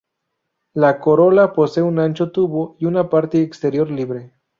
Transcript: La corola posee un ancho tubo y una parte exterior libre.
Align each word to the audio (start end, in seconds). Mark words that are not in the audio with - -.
La 0.73 0.99
corola 0.99 1.53
posee 1.53 1.83
un 1.83 1.99
ancho 1.99 2.31
tubo 2.31 2.75
y 2.79 2.85
una 2.85 3.07
parte 3.07 3.43
exterior 3.43 3.87
libre. 3.91 4.33